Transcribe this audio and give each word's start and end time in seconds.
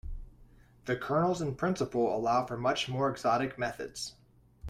The 0.85 0.95
kernels 0.95 1.43
in 1.43 1.53
principle 1.53 2.15
allow 2.17 2.43
for 2.47 2.57
much 2.57 2.89
more 2.89 3.07
exotic 3.07 3.59
methods. 3.59 4.15